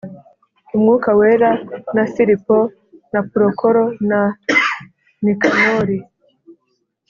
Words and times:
Umwuka 0.75 1.09
Wera 1.19 1.51
na 1.95 2.03
Filipo 2.13 2.57
na 3.13 3.21
Purokoro 3.29 3.83
na 4.09 4.21
Nikanori 5.23 5.97